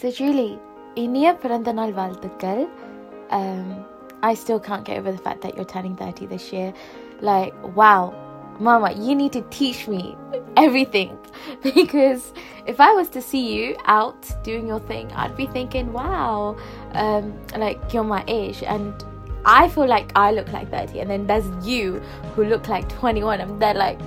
[0.00, 0.50] So, Juli,
[0.94, 2.60] இனிய பிறந்த நாள் வாழ்த்துக்கள்
[3.38, 3.84] um,
[4.22, 6.72] I still can't get over the fact that you're turning 30 this year.
[7.20, 8.14] Like, wow,
[8.58, 10.16] Mama, you need to teach me
[10.64, 11.18] everything.
[11.62, 12.32] Because
[12.66, 16.56] if I was to see you out doing your thing, I'd be thinking, wow,
[16.92, 18.62] um, like you're my age.
[18.62, 18.92] And
[19.44, 21.00] I feel like I look like 30.
[21.00, 22.00] And then there's you
[22.34, 23.40] who look like 21.
[23.40, 23.98] And they're like,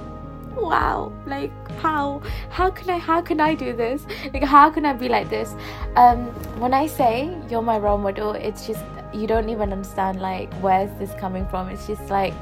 [0.56, 4.92] wow like how how can i how can i do this like how can i
[4.92, 5.56] be like this
[5.96, 6.26] um
[6.60, 8.84] when i say you're my role model it's just
[9.14, 12.34] you don't even understand like where's this coming from it's just like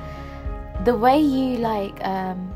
[0.86, 2.52] the way you like um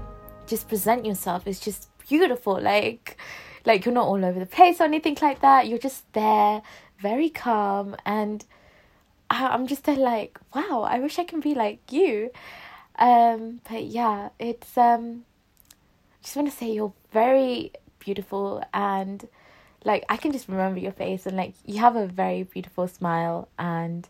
[0.48, 2.60] just present yourself is just beautiful.
[2.60, 3.18] Like
[3.66, 5.68] like you're not all over the place or anything like that.
[5.68, 6.62] You're just there
[7.00, 7.96] very calm.
[8.06, 8.44] And
[9.30, 12.30] I- i'm just there like wow i wish i can be like you.
[13.00, 15.26] Um but yeah it's um
[16.22, 19.28] just want to say you're very beautiful and
[19.85, 23.50] like I can just remember your face and like you have a very beautiful smile
[23.60, 24.07] and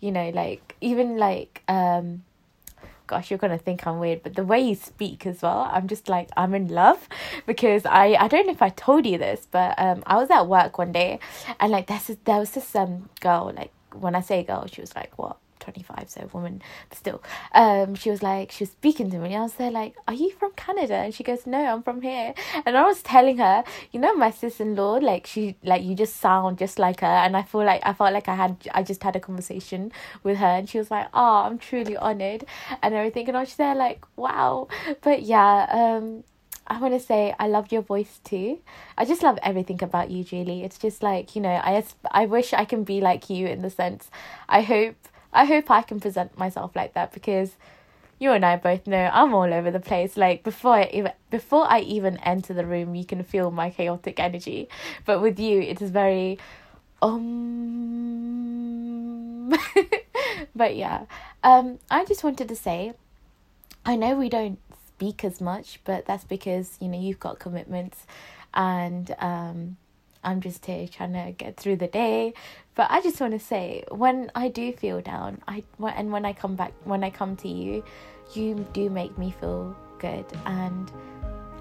[0.00, 2.24] you know like even like um
[3.12, 6.08] gosh you're gonna think I'm weird but the way you speak as well I'm just
[6.08, 7.08] like I'm in love
[7.46, 10.48] because I I don't know if I told you this but um I was at
[10.48, 11.18] work one day
[11.60, 14.94] and like this, there was this um girl like when I say girl she was
[14.96, 17.22] like what 25 so woman but still
[17.54, 20.14] um she was like she was speaking to me and I was there like are
[20.14, 22.34] you from Canada and she goes no I'm from here
[22.66, 26.58] and I was telling her you know my sister-in-law like she like you just sound
[26.58, 29.16] just like her and I feel like I felt like I had I just had
[29.16, 32.44] a conversation with her and she was like oh I'm truly honored
[32.82, 34.68] and everything and I was there like wow
[35.00, 36.24] but yeah um
[36.66, 38.60] I want to say I love your voice too.
[38.96, 40.62] I just love everything about you, Juli.
[40.62, 43.70] It's just like you know, I I wish I can be like you in the
[43.70, 44.10] sense.
[44.48, 44.96] I hope
[45.32, 47.56] I hope I can present myself like that because
[48.18, 50.16] you and I both know I'm all over the place.
[50.16, 54.20] Like before I even before I even enter the room, you can feel my chaotic
[54.20, 54.68] energy.
[55.04, 56.38] But with you, it is very
[57.02, 58.32] um.
[60.54, 61.06] but yeah,
[61.42, 62.92] um, I just wanted to say,
[63.84, 68.06] I know we don't speak as much, but that's because you know you've got commitments,
[68.54, 69.76] and um,
[70.24, 72.34] I'm just here trying to get through the day.
[72.74, 75.62] But I just want to say, when I do feel down, I
[75.96, 77.84] and when I come back, when I come to you,
[78.34, 80.90] you do make me feel good, and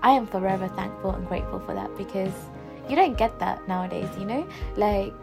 [0.01, 2.33] I am forever thankful and grateful for that because
[2.88, 4.09] you don't get that nowadays.
[4.17, 5.13] You know, like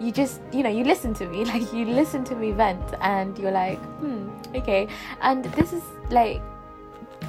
[0.00, 3.38] you just you know you listen to me like you listen to me vent and
[3.38, 4.86] you're like hmm okay
[5.22, 6.40] and this is like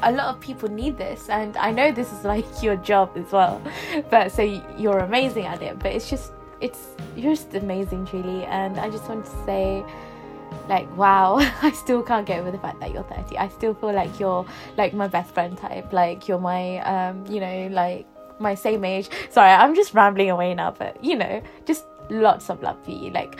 [0.04, 3.32] a lot of people need this and i know this is like your job as
[3.32, 3.62] well
[4.10, 4.42] but so
[4.78, 9.08] you're amazing at it but it's just it's you're just amazing juli and i just
[9.10, 9.84] want to say
[10.68, 13.94] like wow i still can't get over the fact that you're 30 i still feel
[13.94, 14.46] like you're
[14.78, 18.06] like my best friend type like you're my um you know like
[18.42, 19.10] my same age.
[19.30, 23.12] Sorry i'm just rambling away now but you know just lots of love for you.
[23.12, 23.38] Like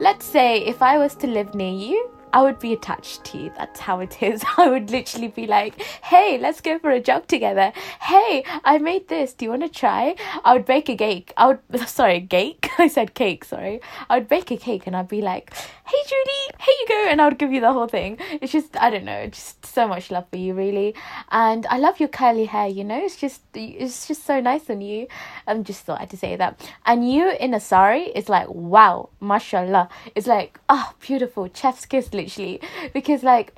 [0.00, 3.52] let's say if I was to live near you, I would be attached to you.
[3.56, 4.44] That's how it is.
[4.56, 7.72] I would literally be like, hey, let's go for a jog together.
[8.00, 9.34] Hey, I made this.
[9.34, 10.16] Do you want to try?
[10.44, 11.32] I would bake a cake.
[11.36, 12.70] I would, sorry, cake.
[12.78, 13.80] I said cake, sorry.
[14.08, 15.52] I would bake a cake and I'd be like,
[15.84, 17.06] hey, Juli, here you go.
[17.10, 18.16] And I would give you the whole thing.
[18.40, 20.94] It's just, I don't know, just so much love for you, really.
[21.30, 22.98] And I love your curly hair, you know?
[22.98, 25.06] It's just, it's just so nice on you.
[25.46, 26.70] I'm just thought I had to say that.
[26.86, 29.88] And you in a sari is like, wow, mashallah.
[30.14, 32.60] It's like, oh, beautiful, chef's kiss, literally.
[32.92, 33.54] Because, like,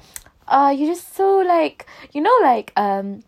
[0.48, 3.22] uh, you're just so, like, you know, like, um,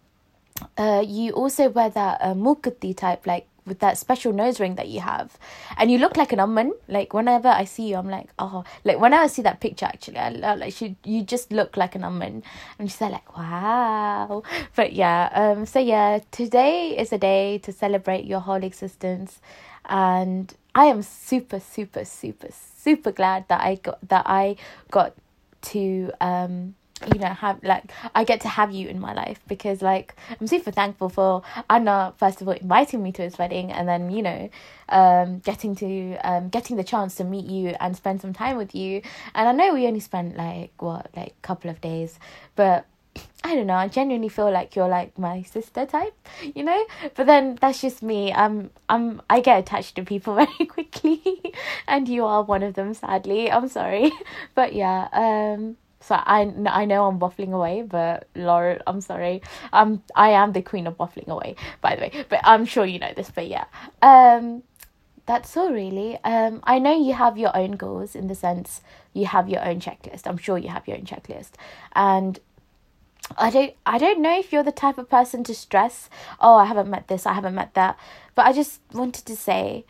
[0.77, 4.87] uh, you also wear that uh, mukati type, like, with that special nose ring that
[4.89, 5.37] you have,
[5.77, 6.73] and you look like an umman.
[6.87, 10.19] Like whenever I see you, I'm like, oh, like whenever I see that picture, actually,
[10.19, 12.45] I I- like she, you just look like an umman.
[12.79, 14.45] I'm just like, wow.
[14.77, 19.41] But yeah, um, so yeah, today is a day to celebrate your whole existence,
[19.87, 24.57] and I am super, super, super, super glad that I got that I
[24.93, 25.15] got
[25.63, 26.75] to um
[27.13, 30.47] you know have like I get to have you in my life because like I'm
[30.47, 34.23] super thankful for Anna first of all inviting me to his wedding and then you
[34.23, 34.49] know
[34.89, 38.75] um getting to um getting the chance to meet you and spend some time with
[38.75, 39.03] you.
[39.35, 42.19] And I know we only spent like what like couple of days
[42.55, 42.87] but
[43.45, 46.15] I don't know, I genuinely feel like you're like my sister type,
[46.55, 46.85] you know?
[47.15, 48.33] But then that's just me.
[48.33, 51.23] I'm I'm I get attached to people very quickly
[51.87, 53.51] and you are one of them sadly.
[53.51, 54.13] I'm sorry.
[54.55, 59.43] But yeah, um so I, I know I'm waffling away, but Laura, I'm sorry.
[59.73, 62.25] Um, I am the queen of waffling away, by the way.
[62.29, 63.33] But I'm sure you know this.
[63.35, 63.65] But yeah,
[64.03, 64.63] um,
[65.27, 66.17] that's all really.
[66.23, 68.83] Um, I know you have your own goals in the sense
[69.15, 70.29] you have your own checklist.
[70.29, 71.53] I'm sure you have your own checklist,
[71.97, 72.39] and
[73.37, 76.09] I don't I don't know if you're the type of person to stress.
[76.41, 77.27] Oh, I haven't met this.
[77.27, 77.99] I haven't met that.
[78.35, 79.85] But I just wanted to say,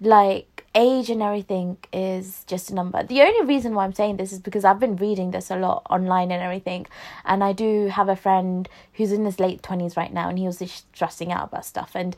[0.00, 3.02] like age and everything is just a number.
[3.02, 5.86] The only reason why I'm saying this is because I've been reading this a lot
[5.90, 6.86] online and everything,
[7.24, 10.46] and I do have a friend who's in his late twenties right now, and he
[10.46, 12.16] was just stressing out about stuff and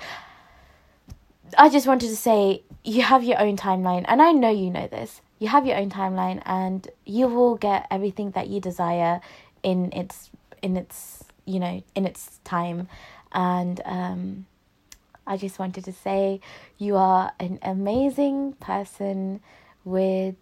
[1.59, 4.87] I just wanted to say you have your own timeline, and I know you know
[4.89, 5.21] this.
[5.39, 9.21] You have your own timeline, and you will get everything that you desire
[9.63, 10.31] in its
[10.65, 12.89] in its you know in its time.
[13.33, 14.47] And um,
[15.27, 16.41] I just wanted to say
[16.79, 19.41] you are an amazing person
[19.85, 20.37] with.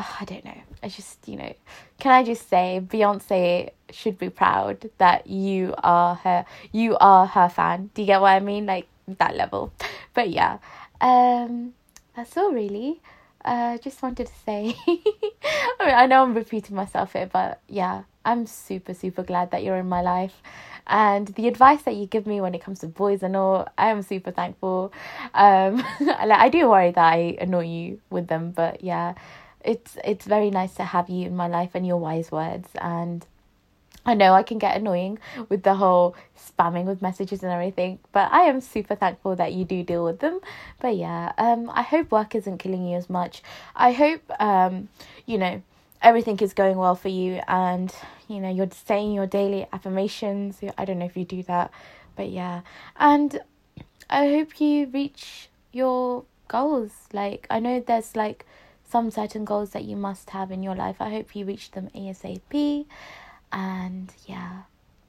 [0.00, 0.60] Oh, I don't know.
[0.80, 1.52] I just, you know,
[1.98, 7.48] can I just say Beyonce should be proud that you are her you are her
[7.48, 7.90] fan.
[7.94, 8.66] Do you get what I mean?
[8.66, 8.86] Like
[9.18, 9.72] that level.
[10.14, 10.58] But yeah,
[11.00, 11.74] um,
[12.14, 13.00] that's all really.
[13.44, 14.96] Uh, just wanted to say, I
[15.84, 19.76] mean, I know I'm repeating myself here, but yeah, I'm super, super glad that you're
[19.76, 20.42] in my life.
[20.86, 23.90] And the advice that you give me when it comes to boys and all, I
[23.90, 24.92] am super thankful.
[25.34, 29.14] Um, I do worry that I annoy you with them, but yeah,
[29.64, 33.26] it's it's very nice to have you in my life and your wise words and
[34.08, 35.18] I know I can get annoying
[35.50, 39.66] with the whole spamming with messages and everything, but I am super thankful that you
[39.66, 40.40] do deal with them.
[40.80, 43.42] But yeah, um, I hope work isn't killing you as much.
[43.76, 44.88] I hope, um,
[45.26, 45.62] you know,
[46.00, 47.94] everything is going well for you and,
[48.28, 50.58] you know, you're saying your daily affirmations.
[50.78, 51.70] I don't know if you do that,
[52.16, 52.62] but yeah.
[52.96, 53.38] And
[54.08, 56.92] I hope you reach your goals.
[57.12, 58.46] Like, I know there's like
[58.88, 60.96] some certain goals that you must have in your life.
[60.98, 62.86] I hope you reach them ASAP.
[63.52, 64.62] And yeah,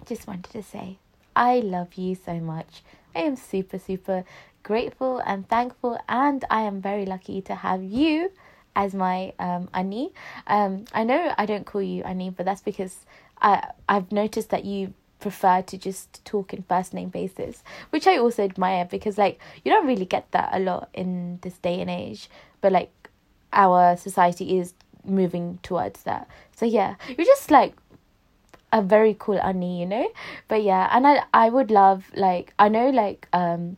[0.06, 0.98] just wanted to say
[1.36, 2.84] I love you so much.
[3.16, 4.24] I am super, super
[4.64, 8.32] grateful and thankful, and I am very lucky to have you
[8.76, 10.12] as my um Annie.
[10.48, 13.06] Um, I know I don't call you Annie, but that's because
[13.42, 18.18] I I've noticed that you prefer to just talk in first name basis, which I
[18.18, 21.90] also admire because like you don't really get that a lot in this day and
[21.90, 22.30] age,
[22.62, 22.92] but like
[23.54, 26.28] our society is moving towards that.
[26.56, 27.74] So yeah, you're just like
[28.72, 30.10] a very cool Annie, you know?
[30.48, 33.78] But yeah, and I I would love like I know like um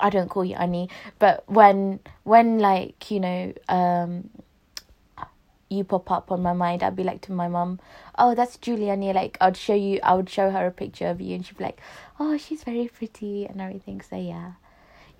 [0.00, 0.88] I don't call you Annie,
[1.18, 4.30] but when when like, you know, um
[5.70, 7.78] you pop up on my mind, I'd be like to my mum,
[8.18, 11.34] Oh, that's Juliani, like I'd show you I would show her a picture of you
[11.34, 11.80] and she'd be like,
[12.18, 14.00] Oh, she's very pretty and everything.
[14.00, 14.52] So yeah.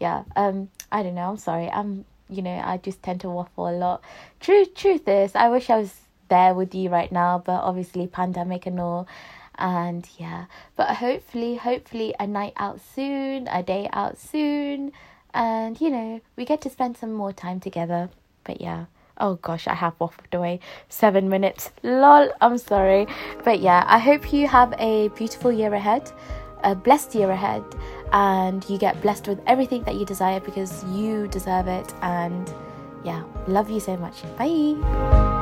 [0.01, 0.23] Yeah.
[0.37, 1.71] Um, I don't know, I'm sorry.
[1.71, 4.03] I'm you know, I just tend to waffle a lot.
[4.41, 5.95] Truth truth is I wish I was
[6.29, 9.09] there with you right now, but obviously pandemic and all.
[9.57, 10.45] And yeah,
[10.77, 14.93] but hopefully, hopefully a night out soon, a day out soon,
[15.35, 18.09] and you know, we get to spend some more time together.
[18.45, 18.87] But yeah.
[19.21, 21.71] Oh gosh, I have waffled away seven minutes.
[21.83, 23.09] Lol, I'm sorry.
[23.45, 26.13] But yeah, I hope you have a beautiful year ahead,
[26.63, 27.65] a blessed year ahead,
[28.13, 31.93] and you get blessed with everything that you desire because you deserve it.
[32.01, 32.49] And
[33.05, 34.23] yeah, love you so much.
[34.37, 35.38] Bye.